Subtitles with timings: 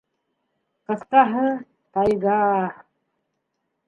[0.91, 1.43] Ҡыҫҡаһы,
[1.97, 2.39] тайга...